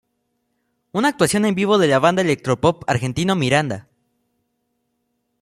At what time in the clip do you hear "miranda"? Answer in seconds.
3.35-3.87